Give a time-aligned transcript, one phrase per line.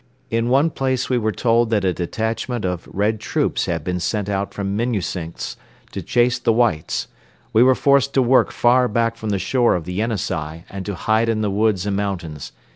[0.31, 4.29] In one place we were told that a detachment of Red troops had been sent
[4.29, 5.55] out from Minnusinsk
[5.91, 7.07] to chase the Whites.
[7.53, 10.95] We were forced to work far back from the shore of the Yenisei and to
[10.95, 12.51] hide in the woods and mountains.